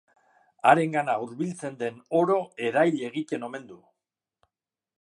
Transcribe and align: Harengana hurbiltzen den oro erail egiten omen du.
Harengana 0.69 1.17
hurbiltzen 1.25 1.77
den 1.81 1.99
oro 2.21 2.37
erail 2.71 2.97
egiten 3.09 3.47
omen 3.49 3.69
du. 3.73 3.79